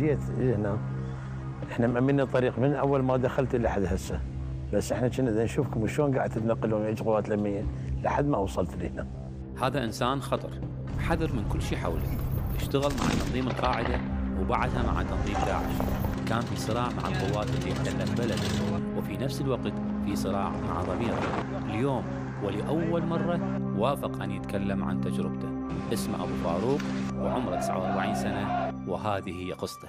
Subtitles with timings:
[0.00, 0.78] جيت هنا.
[1.72, 2.58] إحنا مأمنين الطريق.
[2.58, 4.20] من أول ما دخلت لحد هسه.
[4.72, 7.64] بس إحنا كنا نشوفكم شلون قاعد تتنقلون ويا قوات الأمنية.
[8.02, 9.06] لحد ما وصلت لهنا.
[9.62, 10.50] هذا إنسان خطر.
[10.98, 12.02] حذر من كل شيء حوله.
[12.56, 14.00] اشتغل مع تنظيم القاعدة
[14.40, 15.72] وبعدها مع تنظيم داعش.
[16.28, 18.34] كان في صراع مع القوات اللي احتلت بلده
[18.98, 19.72] وفي نفس الوقت
[20.06, 21.18] في صراع مع ضميره
[21.64, 22.02] اليوم
[22.44, 23.40] ولأول مرة
[23.78, 25.48] وافق أن يتكلم عن تجربته.
[25.92, 26.80] اسمه أبو فاروق
[27.18, 28.69] وعمره 49 سنة.
[28.90, 29.88] وهذه هي قصته.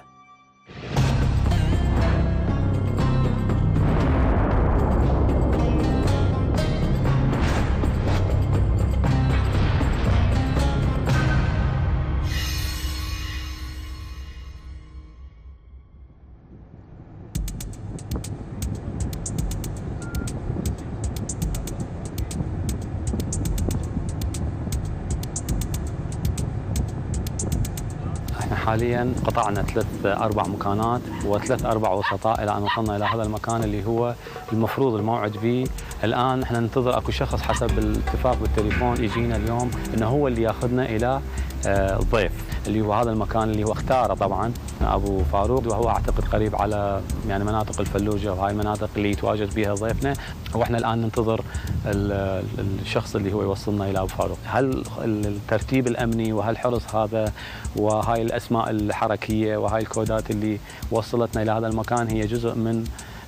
[28.52, 33.64] إحنا حاليا قطعنا ثلاث أربع مكانات وثلاث أربع وسطاء إلى أن وصلنا إلى هذا المكان
[33.64, 34.14] اللي هو
[34.52, 35.66] المفروض الموعد به
[36.04, 41.20] الآن إحنا ننتظر أكو شخص حسب الاتفاق بالتليفون يجينا اليوم إنه هو اللي ياخذنا إلى
[41.66, 42.32] آه، الضيف.
[42.66, 47.44] اللي هو هذا المكان اللي هو اختاره طبعا أبو فاروق وهو أعتقد قريب على يعني
[47.44, 50.14] مناطق الفلوجة وهاي المناطق اللي يتواجد بها ضيفنا.
[50.54, 51.40] وإحنا الآن ننتظر
[51.86, 52.44] ال-
[52.82, 54.38] الشخص اللي هو يوصلنا إلى أبو فاروق.
[54.46, 57.32] هل الترتيب الأمني وهالحرص هذا
[57.76, 60.58] وهاي الأسماء الحركية وهاي الكودات اللي
[60.90, 62.84] وصلتنا إلى هذا المكان هي جزء من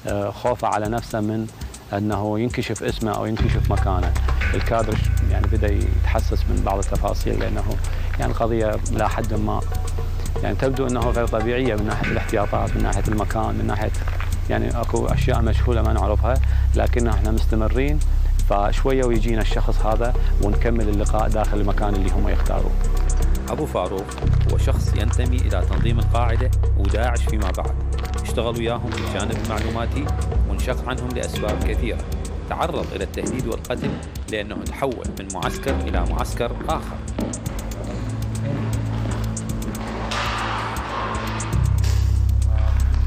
[0.06, 1.46] آه، خوفه على نفسه من
[1.92, 4.12] أنه ينكشف اسمه أو ينكشف مكانه.
[4.54, 4.98] الكادر
[5.30, 7.62] يعني بدأ يتحسس من بعض التفاصيل لأنه
[8.20, 9.60] يعني القضية لا حد ما.
[10.42, 13.90] يعني تبدو إنه غير طبيعية من ناحية الاحتياطات من ناحية المكان من ناحية
[14.50, 16.34] يعني أكو أشياء مجهولة ما نعرفها
[16.74, 17.98] لكن إحنا مستمرين
[18.50, 22.72] فشوية ويجينا الشخص هذا ونكمل اللقاء داخل المكان اللي هم يختاروه.
[23.48, 24.04] أبو فاروق
[24.52, 27.72] هو شخص ينتمي إلى تنظيم القاعدة وداعش فيما بعد.
[28.22, 30.04] اشتغل وياهم في الجانب المعلوماتي
[30.48, 31.98] وانشق عنهم لأسباب كثيرة.
[32.48, 33.90] تعرض إلى التهديد والقتل
[34.32, 36.96] لأنه تحول من معسكر إلى معسكر آخر.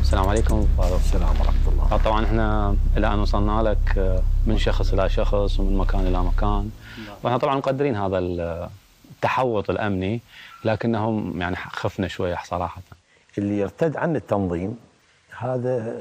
[0.07, 0.67] السلام عليكم.
[0.77, 1.97] فاروق السلام ورحمة الله.
[2.05, 6.71] طبعا إحنا إلى ان وصلنا لك آه، من شخص إلى شخص ومن مكان إلى مكان.
[7.23, 8.17] وإحنا طبعا مقدرين هذا
[9.11, 10.21] التحوط الأمني
[10.65, 12.81] لكنهم يعني خفنا شوية صراحة.
[13.37, 14.77] اللي يرتد عن التنظيم
[15.37, 15.97] هذا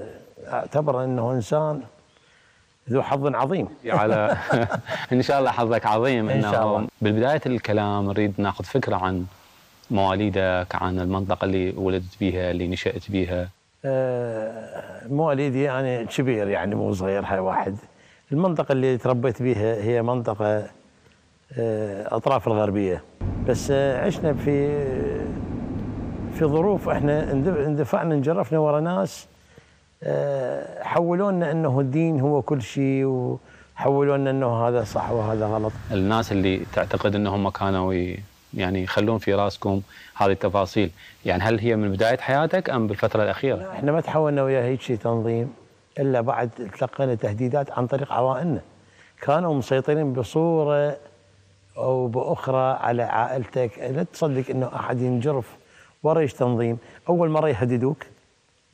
[0.46, 1.82] أعتبر إنه إنسان
[2.90, 3.68] ذو حظ عظيم.
[4.00, 4.36] على
[5.12, 6.88] إن شاء الله حظك عظيم إن شاء الله.
[7.00, 9.26] بالبداية الكلام نريد ناخذ فكرة عن
[9.90, 13.42] مواليدك عن المنطقة اللي ولدت بيها اللي نشأت بيها.
[13.42, 13.48] آه،
[15.08, 17.76] مواليدي يعني كبير يعني مو صغير هاي واحد.
[18.32, 20.64] المنطقة اللي تربيت بيها هي منطقة
[21.58, 23.02] آه، أطراف الغربية.
[23.48, 24.68] بس آه، عشنا في
[26.34, 29.26] في ظروف إحنا اندف- اندفعنا انجرفنا ورا ناس
[30.02, 33.04] آه، حولونا إنه الدين هو كل شيء
[33.76, 35.72] وحولونا إنه هذا صح وهذا غلط.
[35.92, 37.92] الناس اللي تعتقد إنهم كانوا
[38.56, 39.80] يعني يخلون في راسكم
[40.14, 40.90] هذه التفاصيل.
[41.24, 44.96] يعني هل هي من بداية حياتك أم بالفترة الأخيرة؟ إحنا ما تحولنا ويا هيك شيء
[44.96, 45.54] تنظيم
[45.98, 48.60] إلا بعد تلقينا تهديدات عن طريق عوائلنا.
[49.20, 50.96] كانوا مسيطرين بصورة
[51.76, 53.78] أو بأخرى على عائلتك.
[53.78, 55.56] لا تصدق إنه أحد ينجرف
[56.02, 56.78] ورا إيش تنظيم.
[57.08, 58.06] أول مرة يهددوك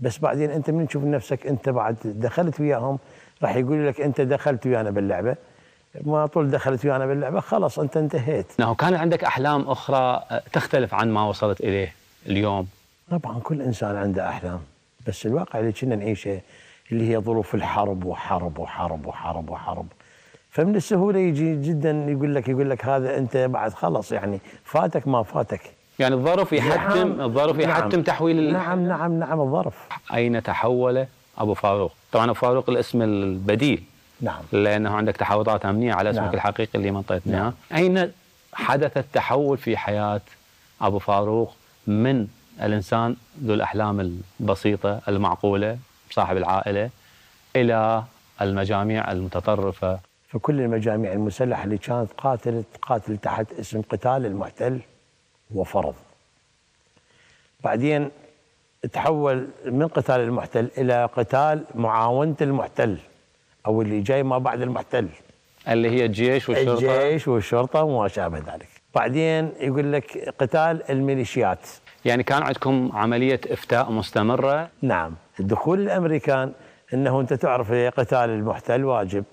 [0.01, 2.99] بس بعدين أنت من تشوف نفسك أنت بعد دخلت وياهم
[3.43, 5.37] راح يقول لك أنت دخلت ويانا باللعبة.
[6.01, 8.47] ما طول دخلت ويانا باللعبة خلاص أنت انتهيت.
[8.61, 11.93] انه كان عندك أحلام أخرى آه، تختلف عن ما وصلت إليه
[12.27, 12.69] اليوم؟
[13.11, 14.61] طبعا كل إنسان عنده أحلام
[15.07, 16.41] بس الواقع اللي كنا نعيشه
[16.93, 19.87] اللي هي ظروف الحرب وحرب وحرب وحرب وحرب.
[20.51, 25.23] فمن السهولة يجي جدا يقول لك يقول لك هذا أنت بعد خلص يعني فاتك ما
[25.23, 25.61] فاتك.
[25.99, 27.21] يعني الظرف يحتم نعم.
[27.21, 28.03] الظرف يحتم نعم.
[28.03, 29.89] تحويل نعم نعم نعم الظرف.
[30.15, 31.07] أين تحول
[31.39, 33.83] أبو فاروق؟ طبعا أبو فاروق الاسم البديل.
[34.23, 34.43] نعم.
[34.53, 36.35] لأنه عندك تحوطات أمنية على أسمك نعم.
[36.35, 37.53] الحقيقي اللي ما انطيتنا نعم.
[37.75, 38.13] أين
[38.55, 40.21] حدث التحول في حياة
[40.81, 41.55] أبو فاروق
[41.87, 42.27] من
[42.63, 45.79] الإنسان ذو الأحلام البسيطة المعقولة
[46.11, 46.91] صاحب العائلة
[47.57, 48.03] إلى
[48.43, 49.99] المجاميع المتطرفة؟
[50.29, 54.81] فكل المجاميع المسلحة اللي كانت قاتلت قاتل تحت اسم قتال المحتل
[55.55, 55.95] وفرض
[57.65, 58.11] بعدين
[58.93, 62.99] تحول من قتال المحتل إلى قتال معاونة المحتل
[63.67, 65.09] أو اللي جاي ما بعد المحتل.
[65.69, 67.05] اللي هي الجيش والشرطة.
[67.05, 68.69] الجيش والشرطة وما شابه ذلك.
[68.95, 71.69] بعدين يقول لك قتال الميليشيات.
[72.05, 75.15] يعني كان عندكم عملية إفتاء مستمرة؟ نعم.
[75.39, 76.53] دخول الأمريكان
[76.95, 79.25] إنه أنت تعرف هي قتال المحتل واجب.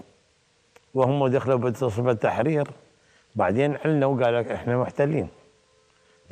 [0.93, 2.67] وهم دخلوا بتصف التحرير.
[3.35, 5.27] بعدين علنوا وقالوا إحنا محتلين.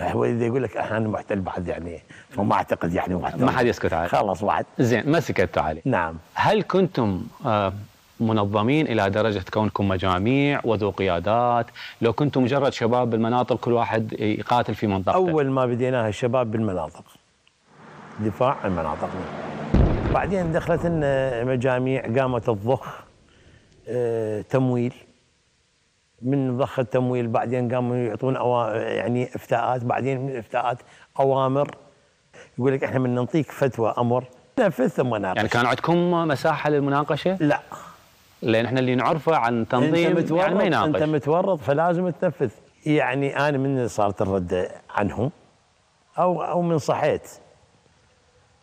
[0.01, 3.93] هو إذا يقول لك أنا محتل بعد يعني فما أعتقد يعني محتل ما حد يسكت
[3.93, 4.07] عليه.
[4.07, 5.81] خلاص بعد زين ما سكتوا عليه.
[5.85, 6.15] نعم.
[6.33, 7.73] هل كنتم آه،
[8.19, 11.65] منظمين إلى درجة كونكم مجاميع وذو قيادات؟
[12.01, 15.15] لو كنتم مجرد شباب بالمناطق كل واحد يقاتل في منطقته.
[15.15, 17.03] أول ما بديناها الشباب بالمناطق.
[18.19, 19.25] دفاع عن مناطقنا
[20.13, 20.81] بعدين دخلت
[21.47, 22.99] مجاميع قامت تضخ
[23.89, 24.93] آه، تمويل.
[26.21, 28.73] من ضخ التمويل بعدين قاموا يعطون أوا...
[28.75, 30.77] يعني إفتاءات بعدين من الافتاءات
[31.19, 31.75] أوامر.
[32.57, 34.23] يقول لك إحنا من نعطيك فتوى أمر
[34.59, 37.59] نفذ ثم ناقش يعني كان عندكم مساحة للمناقشة؟ لا.
[38.41, 40.87] لأن إحنا اللي نعرفه عن تنظيم انت يعني ما متورط يناقش.
[40.87, 42.49] أنت متورط فلازم تنفذ.
[42.85, 45.31] يعني أنا من صارت الرده عنهم
[46.17, 47.29] أو أو من صحيت.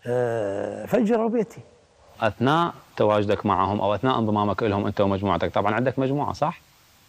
[0.07, 1.61] أه فجروا بيتي.
[2.21, 5.55] أثناء تواجدك معهم أو أثناء انضمامك لهم أنت ومجموعتك.
[5.55, 6.61] طبعا عندك مجموعة صح؟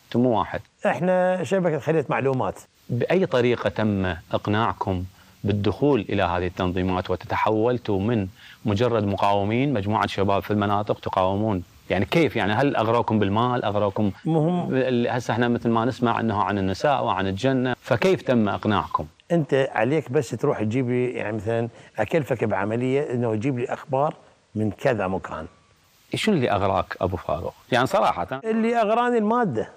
[0.06, 0.62] أنتم مو واحد.
[0.86, 2.60] إحنا شبكة خليه معلومات.
[2.90, 5.04] بأي طريقة تم إقناعكم
[5.44, 8.28] بالدخول إلى هذه التنظيمات وتتحولتوا من
[8.66, 14.76] مجرد مقاومين مجموعة شباب في المناطق تقاومون؟ يعني كيف؟ يعني هل اغروكم بالمال؟ اغروكم مهم.
[15.08, 20.12] هسه إحنا مثل ما نسمع انه عن النساء وعن الجنة فكيف تم إقناعكم؟ أنت عليك
[20.12, 24.14] بس تروح تجيب لي يعني مثلا اكلفك بعملية إنه تجيب لي أخبار
[24.56, 25.46] من كذا مكان.
[26.16, 28.42] شنو اللي أغراك أبو فاروق؟ يعني صراحة.
[28.44, 29.70] اللي أغراني المادة.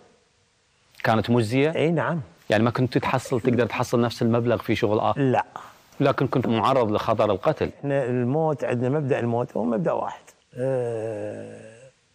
[1.05, 2.21] كانت مجزية؟ إي نعم.
[2.51, 5.45] يعني ما كنت تحصل تقدر تحصل نفس المبلغ في شغل آخر؟ لا.
[6.01, 7.71] لكن كنت معرض لخطر القتل.
[7.81, 10.23] إحنا الموت عندنا مبدأ الموت هو مبدأ واحد.
[10.57, 11.61] أه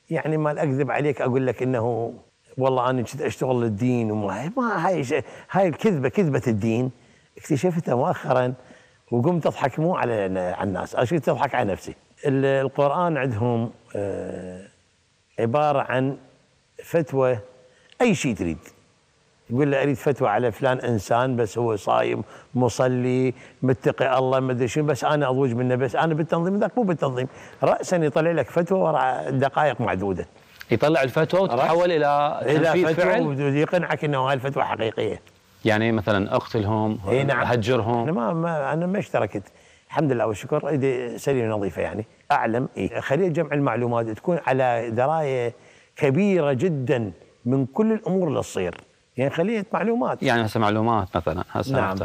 [0.09, 2.13] يعني ما أكذب عليك أقول لك إنه
[2.57, 5.05] والله أنا كنت أشتغل للدين وما ما هاي
[5.51, 6.91] هاي الكذبة كذبة الدين.
[7.37, 8.53] اكتشفتها مؤخرا
[9.11, 11.95] وقمت أضحك مو على على الناس أنا كنت أضحك على نفسي.
[12.25, 14.67] ال- القرآن عندهم آه،
[15.39, 16.17] عبارة عن
[16.83, 17.37] فتوى
[18.03, 18.57] أي شيء تريد.
[19.49, 22.23] يقول له أريد فتوى على فلان إنسان بس هو صايم
[22.55, 26.83] مصلي متقي الله ما أدري شنو بس أنا أضوج منه بس أنا بالتنظيم ذاك مو
[26.83, 27.27] بالتنظيم.
[27.63, 30.27] راسا يطلع لك فتوى وراء دقائق معدودة.
[30.71, 35.21] يطلع الفتوى وتتحول إلى تنفيذ إلى فعل؟ فتوى ويقنعك إنه هاي الفتوى حقيقية.
[35.65, 37.47] يعني مثلا أقتلهم إي نعم.
[37.47, 39.43] هجرهم أنا ما, ما أنا ما اشتركت.
[39.87, 40.67] الحمد لله والشكر.
[40.67, 42.05] إيدي سليمة نظيفة يعني.
[42.31, 42.69] أعلم.
[42.77, 45.53] إيه خليه جمع المعلومات تكون على دراية
[45.95, 47.11] كبيرة جدا.
[47.45, 48.81] من كل الأمور اللي تصير.
[49.17, 50.23] يعني خليه معلومات.
[50.23, 51.97] يعني هسه معلومات مثلا هسه نعم.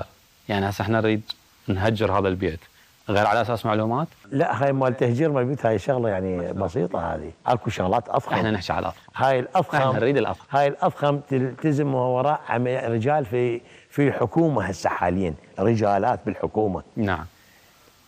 [0.48, 1.22] يعني هسه إحنا نريد
[1.68, 2.60] نهجر هذا البيت.
[3.08, 7.32] غير على أساس معلومات؟ لا هاي مال تهجير مال البيوت هاي شغلة يعني بسيطة هذه.
[7.46, 9.00] أكو شغلات اضخم إحنا نحكي على الأفضل.
[9.16, 10.44] هاي الاضخم إحنا نريد الأفضل.
[10.50, 12.40] هاي الاضخم تلتزم وراء
[12.88, 15.34] رجال في في الحكومة هسه حاليا.
[15.58, 16.82] رجالات بالحكومة.
[16.96, 17.24] نعم.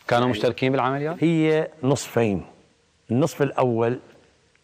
[0.09, 2.45] كانوا مشتركين بالعمليات؟ هي نصفين.
[3.11, 3.99] النصف الأول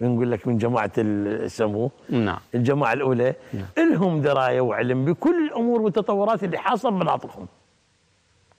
[0.00, 2.38] نقول لك من جماعة السمو نعم.
[2.54, 3.34] الجماعة الأولى.
[3.78, 7.46] لهم دراية وعلم بكل الأمور والتطورات اللي حاصله بمناطقهم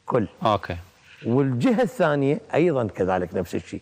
[0.06, 0.28] كل.
[0.46, 0.78] أوكي.
[1.26, 3.82] والجهة الثانية أيضا كذلك نفس الشيء.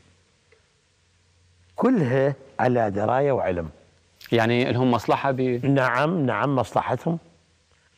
[1.76, 3.70] كلها على دراية وعلم.
[4.32, 7.18] يعني لهم مصلحة ب نعم نعم مصلحتهم.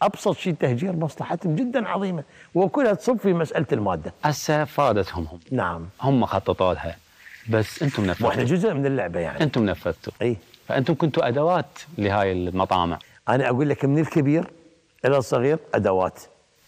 [0.02, 2.24] أبسط شيء التهجير مصلحتهم جدا عظيمه
[2.56, 4.14] وكلها تصب في مسألة المادة.
[4.24, 5.40] هسه فادتهم هم.
[5.52, 5.86] نعم.
[6.02, 6.98] هم خططوا لها
[7.50, 9.44] بس أنتم وإحنا نفذتوا جزء من اللعبة يعني.
[9.44, 10.14] أنتم نفذتوا.
[10.22, 10.38] إي.
[10.68, 13.00] فأنتم كنتوا أدوات لهاي المطامع.
[13.30, 14.48] أنا أقول لك من الكبير
[15.06, 16.20] إلى الصغير أدوات.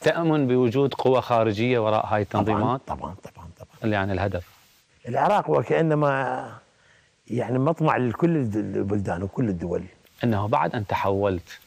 [0.02, 3.70] تأمن بوجود قوى خارجية وراء هاي التنظيمات؟ طبعا طبعا طبعا, طبعا.
[3.84, 4.44] اللي يعني الهدف.
[5.08, 6.52] العراق وكأنما
[7.28, 9.84] يعني مطمع لكل البلدان وكل الدول.
[10.24, 11.60] إنه بعد أن تحولت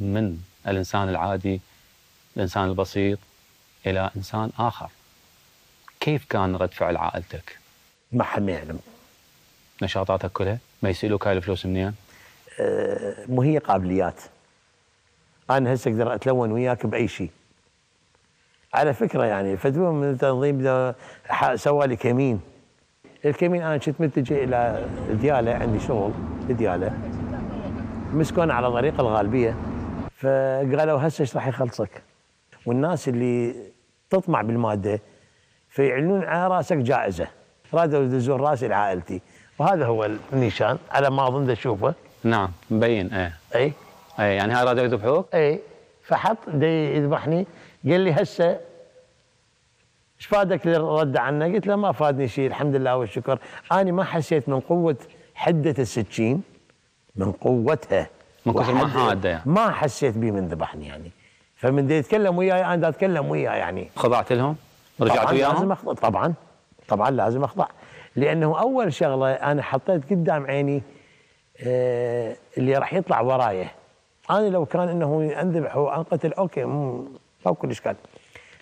[0.00, 0.36] من
[0.68, 1.60] الإنسان العادي
[2.36, 3.18] الإنسان البسيط
[3.86, 4.88] إلى إنسان آخر.
[6.00, 7.59] كيف كان رد فعل عائلتك؟
[8.12, 8.78] ما حد ما يعلم.
[9.82, 11.94] نشاطاتك كلها؟ ما يسألوك هاي الفلوس منين؟
[12.60, 14.20] آه، مو هي قابليات.
[15.50, 17.30] أنا هسه أقدر أتلون وياك بأي شيء.
[18.74, 20.92] على فكرة يعني فتوى من التنظيم
[21.54, 22.40] سوى لي كمين
[23.24, 26.12] الكمين أنا كنت متجه إلى ديالة عندي شغل
[26.46, 26.98] في ديالة.
[28.12, 29.56] مسكون على طريق الغالبية.
[30.16, 32.02] فقالوا هسه إيش راح يخلصك؟
[32.66, 33.54] والناس اللي
[34.10, 35.00] تطمع بالمادة
[35.70, 37.28] فيعلنون على رأسك جائزة.
[37.74, 39.20] رادوا يدزون راسي لعائلتي.
[39.58, 41.94] وهذا هو النيشان على ما أظن تشوفه.
[42.24, 43.32] نعم مبين إيه.
[43.54, 43.72] إي.
[44.18, 45.60] إيه يعني هاي رادوا يذبحوك؟ إي.
[46.02, 46.38] فحط
[46.94, 47.46] يذبحني.
[47.84, 48.58] قال لي هسه
[50.18, 53.38] إيش فادك اللي رد عنه؟ قلت له ما فادني شيء الحمد لله والشكر،
[53.72, 54.96] أنا ما حسيت من قوة
[55.34, 56.42] حدة السكين
[57.16, 58.06] من قوتها
[58.46, 59.42] من كثر ما حاده يعني.
[59.46, 61.10] ما حسيت بيه من ذبحني يعني.
[61.56, 63.90] فمن دي يتكلم وياي أنا دا أتكلم وياه يعني.
[63.96, 64.56] خضعت لهم؟
[65.00, 66.34] رجعت وياهم؟ طبعا.
[66.90, 67.66] طبعا لازم أخضع.
[68.16, 70.82] لأنه أول شغلة أنا حطيت قدام عيني
[71.66, 73.72] آه اللي راح يطلع ورايه
[74.30, 77.08] أنا لو كان إنه انذبح وأنقتل أوكي مو
[77.44, 77.96] كل اشكال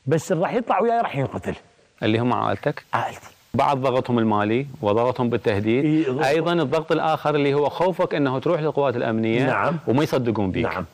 [0.06, 1.54] بس اللي راح يطلع وياي راح ينقتل.
[2.02, 3.30] اللي هم عائلتك؟ عائلتي.
[3.54, 5.84] بعد ضغطهم المالي وضغطهم بالتهديد.
[5.84, 6.28] إيه،.
[6.28, 9.76] أيضا الضغط الآخر اللي هو خوفك إنه تروح للقوات الأمنية نعم.
[9.86, 10.64] وما يصدقون بيك.
[10.64, 10.84] نعم.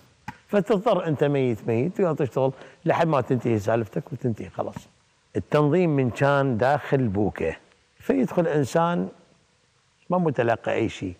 [0.48, 2.52] فتضطر أنت ميت ميت تشتغل
[2.84, 4.93] لحد ما تنتهي سالفتك وتنتهي خلاص.
[5.36, 7.56] التنظيم من كان داخل بوكه.
[7.98, 9.08] فيدخل إنسان
[10.10, 11.14] ما متلقى أي شيء.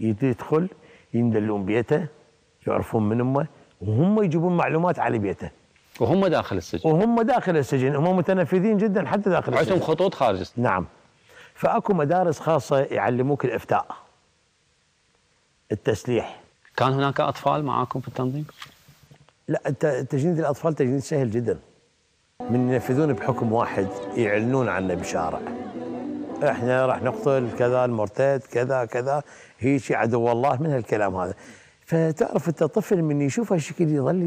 [0.00, 0.68] يدخل
[1.14, 2.06] يندلون بيته
[2.66, 3.46] يعرفون من أمه
[3.80, 5.50] وهم يجيبون معلومات على بيته.
[6.00, 6.90] وهم داخل السجن.
[6.90, 7.94] وهم داخل السجن.
[7.94, 10.40] هم متنفذين جدا حتى داخل عندهم السجن خطوط خارج.
[10.40, 10.86] السجن نعم.
[11.54, 13.96] فأكو مدارس خاصة يعلموك الإفتاء.
[15.72, 16.40] التسليح.
[16.76, 18.46] كان هناك أطفال معاكم في التنظيم؟
[19.48, 19.58] لا
[20.10, 21.58] تجنيد الأطفال تجنيد سهل جدا.
[22.50, 25.40] من ينفذون بحكم واحد يعلنون عنه بشارع.
[26.42, 29.22] إحنا راح نقتل كذا المرتد كذا كذا.
[29.58, 31.34] هيك عدو الله من هالكلام هذا.
[31.86, 34.22] فتعرف أنت طفل من يشوف هالشكل يظل